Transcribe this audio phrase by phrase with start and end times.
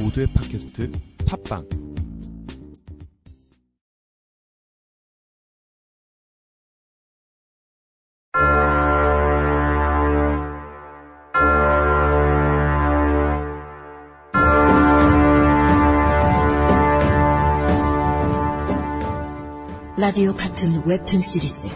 [0.00, 0.90] 모두의 팟캐스트
[1.26, 1.68] 팟빵.
[19.96, 21.68] 라디오 같은 웹툰 시리즈.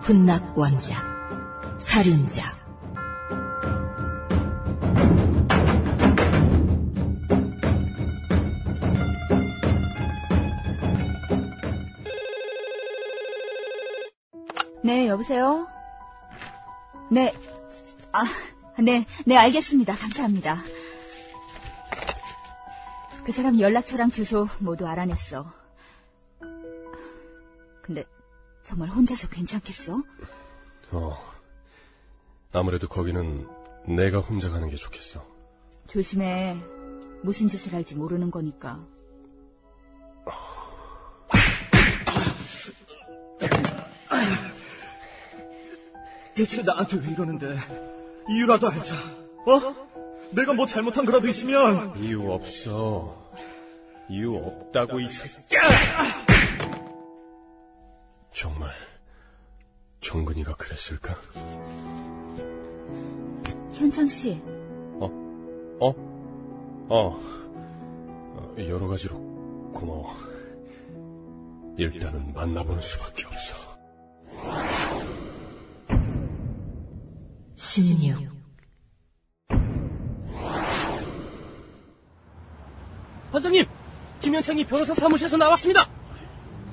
[0.00, 0.96] 훈낙 원작
[1.80, 2.65] 살인자
[14.86, 15.66] 네, 여보세요?
[17.10, 17.34] 네.
[18.12, 18.24] 아,
[18.80, 19.96] 네, 네, 알겠습니다.
[19.96, 20.58] 감사합니다.
[23.24, 25.52] 그 사람 연락처랑 주소 모두 알아냈어.
[27.82, 28.04] 근데
[28.62, 30.04] 정말 혼자서 괜찮겠어?
[30.92, 31.18] 어.
[32.52, 33.44] 아무래도 거기는
[33.88, 35.26] 내가 혼자 가는 게 좋겠어.
[35.88, 36.56] 조심해.
[37.24, 38.86] 무슨 짓을 할지 모르는 거니까.
[46.36, 47.56] 대체 나한테 왜 이러는데?
[48.28, 48.94] 이유라도 알자.
[49.46, 49.86] 어?
[50.32, 53.30] 내가 뭐 잘못한 거라도 있으면 이유 없어.
[54.10, 55.60] 이유 없다고 이 새끼야!
[58.32, 58.70] 정말
[60.02, 61.14] 정근이가 그랬을까?
[63.72, 64.38] 현장 씨,
[65.00, 65.06] 어?
[65.80, 65.94] 어?
[66.88, 69.16] 어, 여러 가지로
[69.72, 70.14] 고마워.
[71.78, 73.75] 일단은 만나보는 수밖에 없어.
[77.82, 78.16] 16
[83.30, 83.66] 반장님!
[84.20, 85.86] 김현창이 변호사 사무실에서 나왔습니다!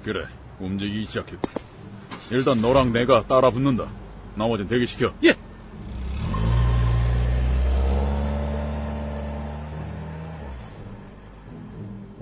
[0.03, 0.25] 그래,
[0.59, 1.49] 움직이기 시작했고.
[2.31, 3.89] 일단 너랑 내가 따라 붙는다.
[4.35, 5.13] 나머진 대기시켜.
[5.25, 5.35] 예!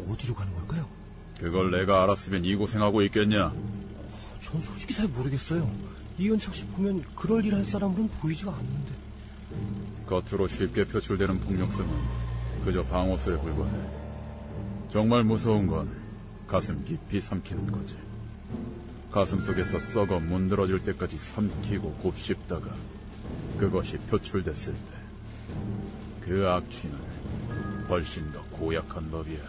[0.09, 0.88] 어디로 가는 걸까요?
[1.40, 3.54] 그걸 내가 알았으면 이 고생하고 있겠냐?
[4.44, 5.91] 전 솔직히 잘 모르겠어요.
[6.17, 8.91] 이현창 씨 보면 그럴 일 할 사람으로는 보이지가 않는데.
[10.07, 11.89] 겉으로 쉽게 표출되는 폭력성은
[12.66, 13.72] 그저 방어수에 불과해.
[14.91, 15.89] 정말 무서운 건
[16.47, 17.95] 가슴 깊이 삼키는 거지.
[19.11, 22.67] 가슴 속에서 썩어 문드러질 때까지 삼키고 곱씹다가
[23.57, 25.01] 그것이 표출됐을 때
[26.22, 26.95] 그 악취는
[27.89, 29.39] 훨씬 더 고약한 법이야.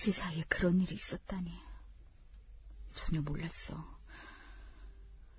[0.00, 1.60] 씨 사이에 그런 일이 있었다니.
[2.94, 3.76] 전혀 몰랐어.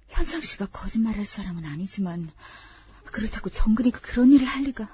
[0.08, 2.32] 현창 씨가 거짓말할 사람은 아니지만
[3.06, 4.88] 그렇다고 정근이가 그런 일을 할 리가.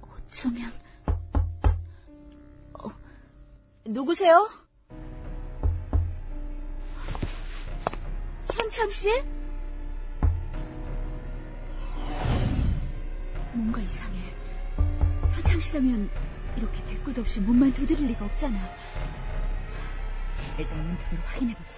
[0.00, 0.72] 어쩌면
[2.72, 2.88] 어,
[3.84, 4.50] 누구세요?
[8.52, 9.08] 현창 씨?
[13.52, 14.34] 뭔가 이상해.
[15.36, 18.58] 현창 씨라면 이렇게 대꾸도 없이 몸만 두드릴 리가 없잖아.
[20.58, 21.74] 일단 눈등으로 확인해보자.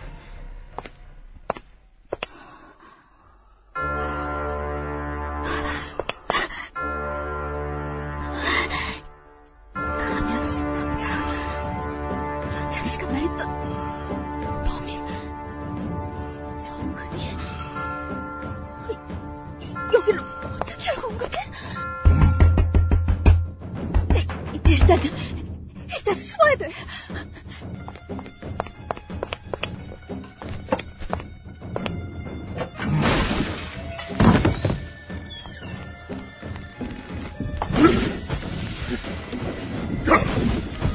[40.04, 40.93] ガッ!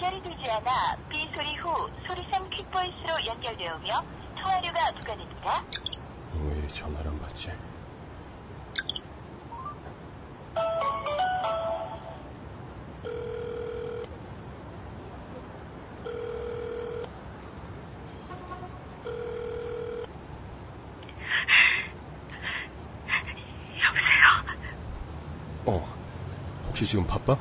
[0.00, 4.02] 연결이 되지 않아 비 소리 후 소리샘 퀵보이스로 연결되어 오며
[4.34, 5.62] 통화료가 부과됩니다.
[6.42, 7.50] 왜 이리 전화를 안 받지?
[25.66, 25.86] 어,
[26.68, 27.36] 혹시 지금 바빠?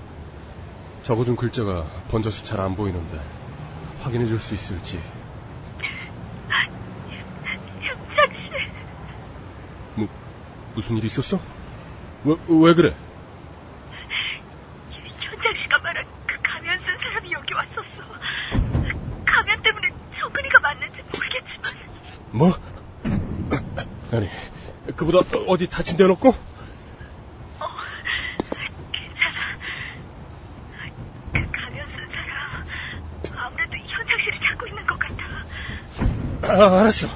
[1.10, 3.20] 적어준 글자가 번져서 잘 안 보이는데
[4.04, 5.02] 확인해 줄 수 있을지.
[7.82, 8.52] 현장 씨,
[9.96, 10.08] 뭐,
[10.76, 11.40] 무슨 일 있었어?
[12.26, 12.96] 왜, 왜 그래?
[15.20, 17.82] 현장 씨가 말한 그 가면 쓴 사람이 여기 왔었어.
[19.26, 19.90] 가면 때문에
[20.22, 21.74] 정근이가 맞는지 모르겠지만
[22.34, 22.52] 뭐?
[24.12, 24.30] 아니,
[24.96, 26.36] 그보다 어디 다친 데 없고?
[28.92, 29.40] 괜찮아.
[31.34, 32.64] 그 가면 쓴 사람
[33.46, 35.10] 아무래도 현장 씨를 찾고 있는 것 같
[36.50, 36.54] 아.
[36.54, 37.08] 아, 알았어.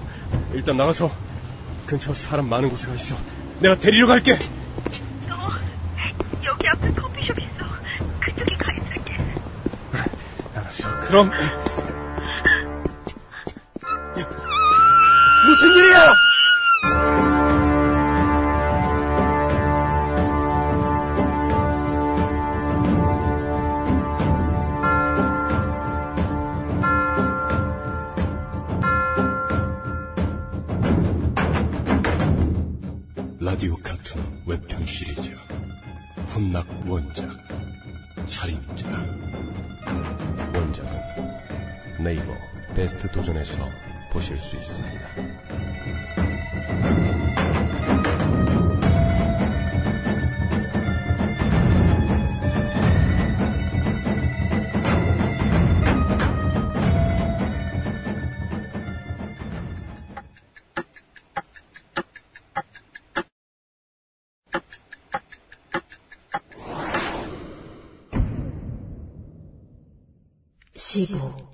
[0.54, 1.10] 일단 나가서
[1.86, 3.16] 근처 사람 많은 곳에 가 있어.
[3.60, 4.38] 내가 데리러 갈게.
[5.28, 5.36] 너
[6.44, 7.66] 여기 앞에 커피숍 있어.
[8.20, 9.18] 그쪽에 가 있을게.
[10.56, 11.00] 알았어.
[11.08, 11.32] 그럼
[43.44, 43.70] 도전에서
[44.10, 45.10] 보실 수 있습니다.
[70.76, 71.53] 시부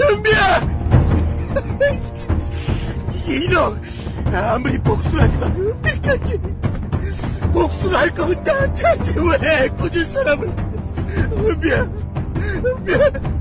[0.00, 0.60] 은비야!
[3.26, 3.80] 이놈!
[4.32, 6.38] 아무리 복수를 하지만 은비까지
[7.52, 10.48] 복수를 할 거면 나한테 왜 꾸준 사람을
[11.36, 11.82] 은비야!
[12.64, 13.34] 은비야!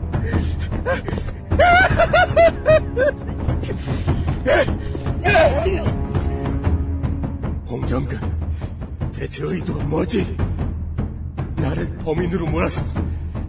[7.68, 8.20] 홍정근
[9.16, 10.36] 대체 의도가 뭐지?
[11.56, 12.82] 나를 범인으로 몰아서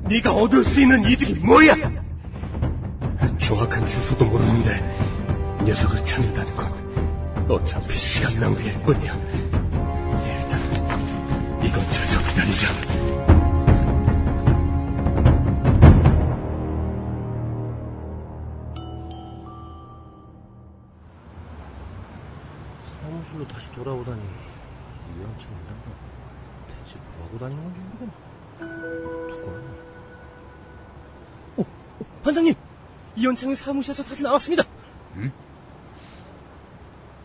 [0.08, 1.74] 네가 얻을 수 있는 이득이 뭐야?
[3.44, 4.80] 정확한 주소도 모르는데
[5.64, 9.12] 녀석을 찾는다는 건 어차피 시간 낭비일 뿐이야.
[10.24, 10.60] 일단
[11.62, 12.68] 이 근처에서 기다리자.
[23.02, 24.22] 사무실로 다시 돌아오다니
[25.16, 25.90] 유영철 이란다.
[26.68, 28.12] 대체 뭐하고 다니는 건지 모르겠네.
[29.28, 29.60] 누구야?
[31.58, 32.63] 오, 오, 반장님!
[33.16, 34.64] 이현창이 사무실에서 다시 나왔습니다.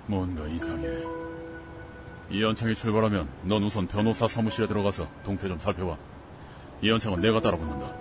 [0.08, 0.88] 뭔가 이상해.
[2.32, 5.98] 이현창이 출발하면 넌 우선 변호사 사무실에 들어가서 동태 좀 살펴봐.
[6.82, 7.94] 이현창은 내가 따라 붙는다.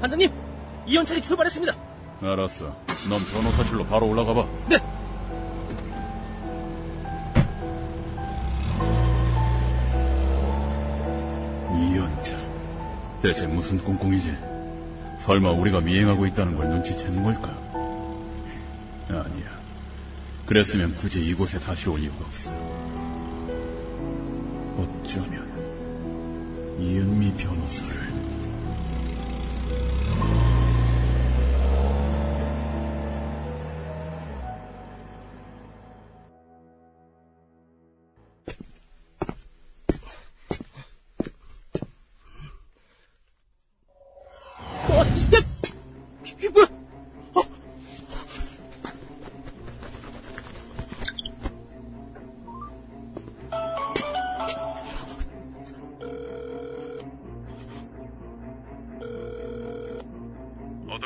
[0.00, 0.30] 반장님!
[0.86, 1.74] 이현창이 출발했습니다.
[2.22, 2.64] 알았어.
[3.08, 4.46] 넌 변호사실로 바로 올라가 봐.
[4.68, 4.76] 네.
[13.22, 14.34] 대체 무슨 꿍꿍이지?
[15.24, 17.48] 설마 우리가 미행하고 있다는 걸 눈치채는 걸까?
[19.08, 19.60] 아니야.
[20.46, 22.50] 그랬으면 굳이 이곳에 다시 올 이유가 없어.
[24.78, 25.46] 어쩌면
[26.80, 28.39] 이은미 변호사를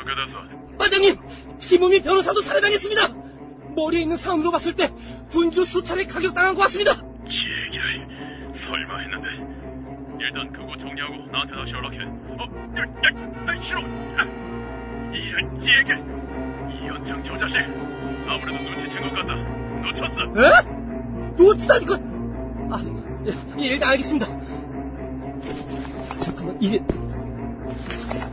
[0.05, 0.77] 어떻게 됐어?
[0.77, 1.15] 반장님!
[1.59, 3.01] 김우미 변호사도 살해당했습니다!
[3.75, 4.87] 머리에 있는 상으로 봤을 때
[5.31, 6.91] 분규 수차례 가격당한 것 같습니다.
[6.93, 8.07] 얘기를
[8.67, 9.27] 설마 했는데
[10.23, 11.97] 일단 그거 정리하고 나한테 다시 연락해
[12.37, 12.45] 어?
[12.77, 13.79] 야, 야, 야, 싫어
[14.15, 14.23] 아,
[15.11, 15.89] 이런 얘기
[16.85, 17.55] 이현창 저 자식
[18.27, 19.31] 아무래도 눈치챈 것 같다
[19.81, 20.45] 놓쳤어 에?
[21.35, 21.91] 놓치다니까!
[22.71, 22.73] 아,
[23.27, 24.25] 예, 예, 일단 알겠습니다.
[26.21, 26.79] 잠깐만, 이게.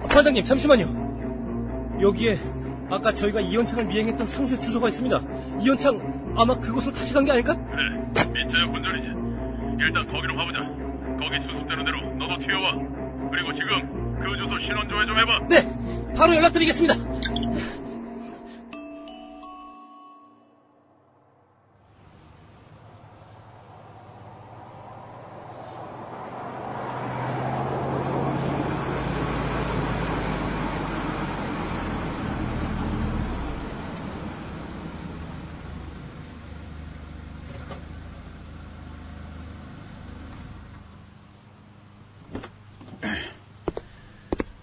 [0.08, 1.01] 과장님, 잠시만요.
[2.02, 2.36] 여기에
[2.90, 5.20] 아까 저희가 이현창을 미행했던 상세 주소가 있습니다.
[5.60, 7.54] 이현창 아마 그곳으로 다시 간 게 아닐까?
[7.54, 7.82] 그래
[8.32, 9.06] 민차야 본전이지
[9.80, 10.58] 일단 거기로 가보자
[11.18, 16.34] 거기 수습되는 대로 너도 튀어와 그리고 지금 그 주소 신원 조회 좀 해봐 네, 바로
[16.36, 16.94] 연락드리겠습니다.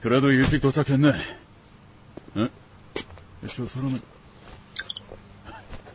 [0.01, 1.12] 그래도 일찍 도착했네.
[2.38, 2.50] 응?
[3.48, 4.00] 저 사람은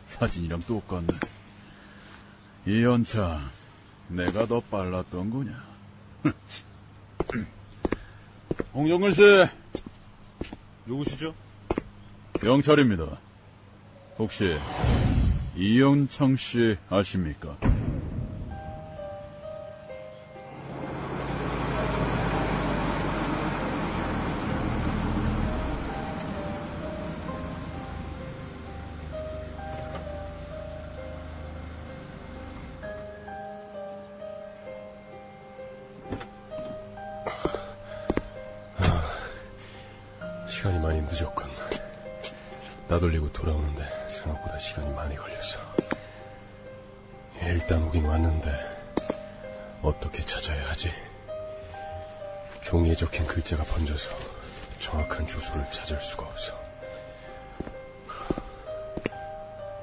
[0.05, 1.07] 사진이랑 똑같네.
[2.67, 3.49] 이 연차,
[4.07, 5.65] 내가 더 빨랐던 거냐?
[8.73, 9.21] 홍정근 씨,
[10.85, 11.33] 누구시죠?
[12.41, 13.17] 경찰입니다.
[14.17, 14.55] 혹시
[15.55, 17.57] 이연창 씨 아십니까?
[40.65, 41.47] 시간이 많이 늦었군.
[42.87, 45.59] 나돌리고 돌아오는데 생각보다 시간이 많이 걸렸어.
[47.39, 48.51] 일단 오긴 왔는데
[49.83, 50.91] 어떻게 찾아야 하지?
[52.63, 54.09] 종이에 적힌 글자가 번져서
[54.79, 56.59] 정확한 주소를 찾을 수가 없어.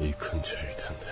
[0.00, 1.06] 이 근처일 텐데.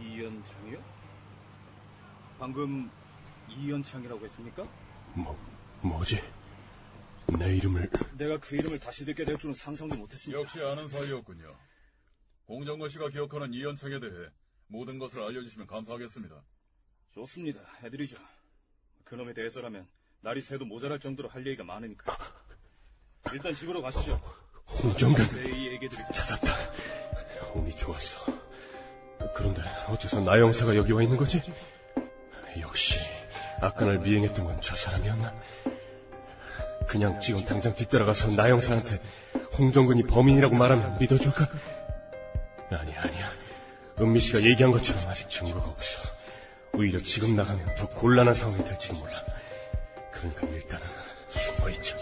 [0.00, 0.78] 이현창이요?
[2.38, 2.88] 방금
[3.48, 4.64] 이현창이라고 했습니까?
[5.14, 5.36] 뭐,
[5.82, 6.20] 뭐지?
[7.38, 10.40] 내 이름을 내가 그 이름을 다시 듣게 될 줄은 상상도 못했습니다.
[10.40, 11.56] 역시 아는 사이였군요.
[12.48, 14.28] 홍정건 씨가 기억하는 이연창에 대해
[14.66, 16.42] 모든 것을 알려주시면 감사하겠습니다.
[17.12, 17.60] 좋습니다.
[17.82, 18.16] 해드리죠.
[19.04, 19.86] 그놈에 대해서라면
[20.20, 22.16] 날이 새도 모자랄 정도로 할 얘기가 많으니까.
[23.32, 24.20] 일단 집으로 가시죠.
[24.66, 25.24] 홍정근.
[26.12, 26.54] 찾았다.
[27.54, 28.32] 운이 좋았어.
[29.34, 31.40] 그런데 어째서 나영사가 여기 와 있는 거지?
[32.60, 33.13] 역시
[33.72, 35.32] 날 미행했던 건 저 사람이었나?
[36.86, 38.98] 그냥 지금 당장 뒤따라가서 나영사한테
[39.58, 41.48] 홍정근이 범인이라고 말하면 믿어줄까?
[42.70, 43.30] 아니야 아니야.
[44.00, 46.08] 은미 씨가 얘기한 것처럼 아직 증거가 없어.
[46.74, 49.22] 오히려 지금 나가면 더 곤란한 상황이 될지도 몰라.
[50.12, 50.84] 그러니까 일단은
[51.30, 51.96] 숨어있자.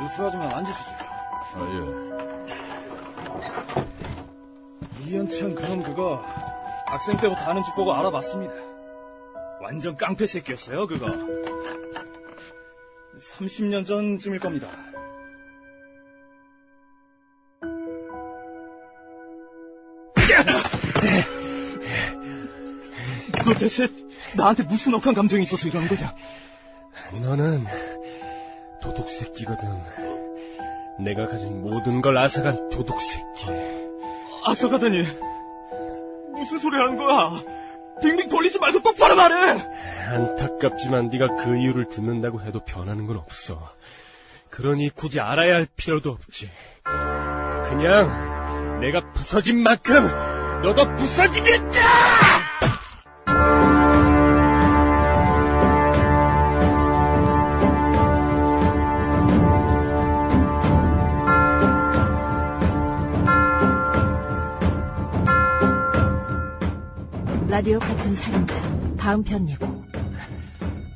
[0.00, 1.17] 누추하지만 앉으시죠.
[1.54, 2.08] 아, 예.
[5.04, 6.22] 이현창 그럼 그거
[6.86, 8.54] 학생 때부터 하는 짓 보고 알아봤습니다.
[9.60, 11.06] 완전 깡패 새끼였어요, 그거.
[13.38, 14.68] 30년 전쯤일 겁니다.
[23.44, 23.88] 너 대체
[24.36, 26.14] 나한테 무슨 억한 감정이 있어서 이러는 거냐?
[27.12, 27.64] 너는
[28.82, 30.17] 도둑 새끼거든.
[30.98, 33.46] 내가 가진 모든 걸 앗아간 도둑 새끼.
[34.44, 35.02] 아서가더니
[36.32, 37.42] 무슨 소리 하는 거야?
[38.02, 39.60] 빙빙 돌리지 말고 똑바로 말해!
[40.08, 43.72] 안타깝지만 네가 그 이유를 듣는다고 해도 변하는 건 없어.
[44.50, 46.50] 그러니 굳이 알아야 할 필요도 없지.
[47.64, 50.06] 그냥 내가 부서진 만큼
[50.62, 51.78] 너도 부서지겠다!
[67.58, 68.54] 라디오 같은 살인자
[68.96, 69.66] 다음 편 예고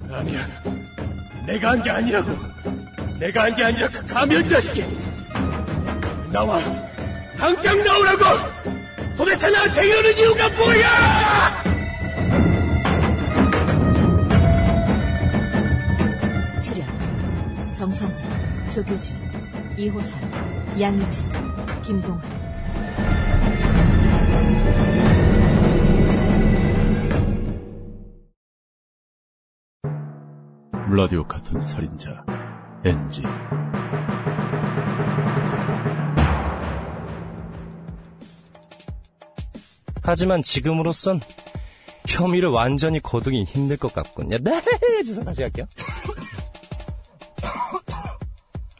[0.08, 0.46] 아니야.
[1.44, 2.30] 내가 한 게 아니라고.
[3.18, 4.84] 내가 한 게 아니라 그 가면 자식이.
[6.30, 6.60] 나와.
[7.36, 8.24] 당장 나오라고!
[9.16, 11.62] 도대체 나한테 이러는 이유가 뭐야!
[16.62, 18.14] 출연 정성훈,
[18.72, 19.16] 조교준,
[19.76, 21.24] 이호선, 양희진,
[21.82, 22.22] 김동환
[30.94, 32.22] 라디오 같은 살인자
[32.84, 33.22] NG
[40.02, 41.18] 하지만 지금으로선
[42.06, 44.36] 혐의를 완전히 거두기 힘들 것 같군요.
[44.42, 44.60] 네,
[45.02, 45.64] 주소 다시 갈게요.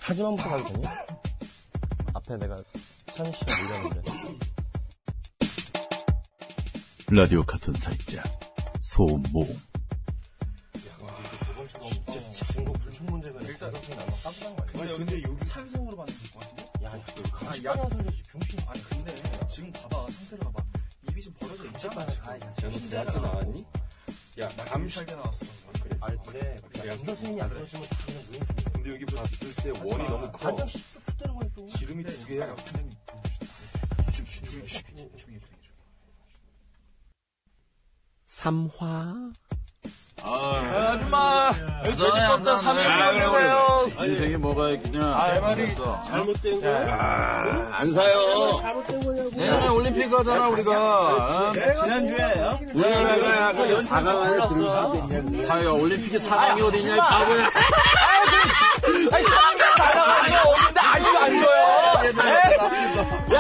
[0.03, 0.85] 하지만부터 가도 되니?
[2.13, 2.57] 앞에 내가
[3.15, 4.13] 천시가 밀렸는데.
[7.11, 8.23] 라디오 같은 살인자
[8.83, 9.72] 소모음
[15.05, 16.85] 근데 여기 산성으로 받는 것 같은데?
[16.85, 18.61] 야, 야, 그 야, 살려지 병신.
[18.69, 19.15] 아니 근데
[19.49, 20.65] 지금 봐봐 상태를 봐봐.
[21.09, 22.07] 입이 좀 벌어져 있잖아.
[22.25, 23.67] 아, 야, 너 대학교 나왔니?
[24.39, 25.45] 야, 나 감시할때 나왔어.
[25.83, 25.99] 그래?
[26.01, 26.57] 아니, 근데,
[26.87, 30.49] 양 선생님이 안 그러시면 다 그냥 무용 중 근데 여기 봤을 때 원이 너무 커.
[30.49, 31.67] 한장 10초 chút 거야, 또.
[31.67, 32.57] 지름이 두 개야.
[38.27, 39.33] 삼화.
[40.35, 41.51] 아 줌마,
[41.87, 44.05] 여기 돼지껍질 3일분이세요.
[44.07, 45.05] 인생에 뭐가 있냐?
[45.05, 45.67] 아, 말이
[46.07, 47.69] 잘못된 거야?
[47.73, 48.61] 안 사요.
[49.37, 51.49] 내년에 올림픽 가잖아 우리가.
[51.49, 51.53] 어?
[51.53, 52.25] 지난주에
[52.73, 54.63] 우리나라가 그 4강을 들을
[55.09, 55.47] 수 있겠냐?
[55.47, 55.75] 사요.
[55.75, 56.95] 올림픽에 4강이 어디냐?
[56.95, 57.51] 이 바보야.
[59.13, 61.63] 아니, 사람 들 나가는 거 없는데 아직도 안 줘요.
[63.33, 63.37] 야,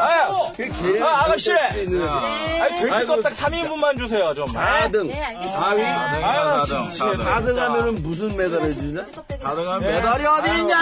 [0.00, 1.52] 아, 아, 아가씨.
[1.52, 4.46] 아니, 돼지껍질 3인분만 주세요, 좀.
[4.46, 5.06] 4등.
[5.06, 5.70] 네, 알겠습니다.
[5.70, 5.82] 4위.
[6.24, 9.02] 아유, 4등 하면은 무슨 메달을 주냐?
[9.02, 10.80] 4등 하면 메달이 어디 있냐?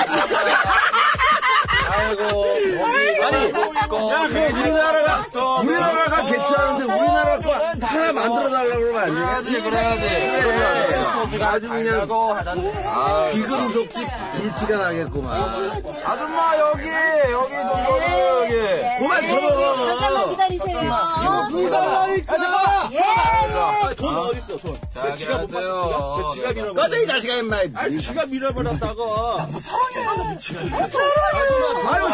[1.90, 2.22] 아이고.
[2.84, 5.26] 아니, 야, 그 우리나라가,
[5.60, 9.62] 우리나라가 개최하는데 우리나라 거 하나 만들어 달라고 그러면 안 되겠지?
[9.62, 10.02] 그래야지.
[11.28, 11.44] 그래.
[11.44, 12.06] 아주 그냥
[13.32, 15.82] 비금속집 불티가 나겠구만.
[16.04, 18.52] 아줌마, 여기, 여기 좀 먹어, 여기.
[18.98, 19.86] 그만 쳐먹어.
[19.86, 20.78] 잠깐만 기다리세요.
[20.92, 21.28] 아,
[22.26, 22.92] 잠깐만.
[22.92, 23.00] 예.
[23.96, 24.76] 돈 어딨어, 돈.
[24.94, 25.50] 자, 지갑 못.
[25.50, 26.16] 봤어, 지갑?
[26.16, 26.74] 그 지갑 잃어버렸어.
[26.74, 27.56] 꺼져, 이 자식아, 임마.
[27.74, 29.38] 아니, 지갑 잃어버렸다고.
[31.86, 32.06] 아유,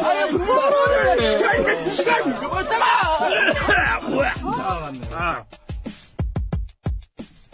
[0.00, 2.84] 아니, 그거를 지갑 잃어버렸다가.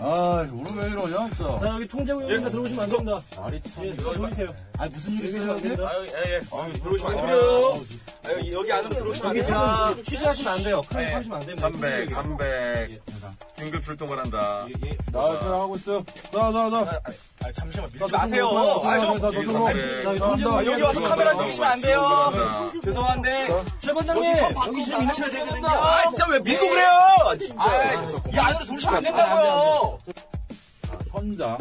[0.02, 1.58] 아, 우리 왜 이러냐, 진짜.
[1.58, 3.22] 자, 여기 통제구 여기다 들어오시면 안 됩니다.
[3.36, 4.48] 말이 예, 저 돌리세요.
[4.78, 5.68] 아, 무슨 일 있어요, 여기?
[5.68, 6.40] 아유, 예, 예.
[6.56, 7.74] 아유, 들어오시면 안 돼요.
[8.30, 9.88] 아유, 여기 안으로 들어오시면 안 여기 돼요.
[9.90, 10.82] 지금 취재하시면 안 돼요.
[10.88, 11.68] 크레인 터시면 안 됩니다.
[11.72, 13.00] 300, 300.
[13.56, 14.66] 긴급 출동을 한다.
[15.12, 16.02] 나와서 하고 있어.
[16.32, 17.00] 나, 나, 나.
[17.44, 18.48] 아, 잠시만 밀지 마세요.
[18.84, 19.20] 아, 좀.
[19.20, 19.72] 자, 저, 저, 뭐.
[19.72, 22.72] 자, 통제구 아, 여기 와서 카메라 찍으시면 안 돼요.
[22.84, 23.48] 죄송한데.
[23.80, 24.34] 최 반장님,
[24.66, 25.68] 여기 지금 하셔야 되거든요.
[25.68, 26.88] 아, 진짜 왜 밀고 그래요?
[27.38, 27.54] 진짜.
[27.62, 27.92] 아,
[28.32, 29.98] 이 안으로 들어오시면 안 된다고요.
[31.12, 31.58] 현장.